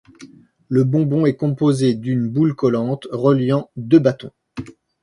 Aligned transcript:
Le 0.67 0.83
bonbon 0.83 1.27
est 1.27 1.35
composé 1.35 1.93
d'une 1.93 2.27
boule 2.27 2.55
collante 2.55 3.07
reliant 3.11 3.69
deux 3.75 3.99
bâtons. 3.99 4.31